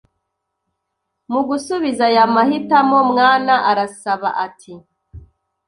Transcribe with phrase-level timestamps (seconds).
[1.31, 4.73] Mu gusubiza aya mahitamo Mwana arasaba ati: